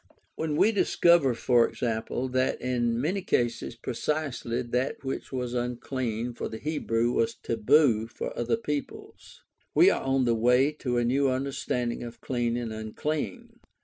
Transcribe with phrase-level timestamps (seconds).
[0.33, 6.57] When we discover, e.g., that in many cases precisely that which was "unclean" for the
[6.57, 9.43] Hebrew was "taboo" for other peoples,
[9.75, 13.59] we are on the way to a new understanding of "clean and unclean."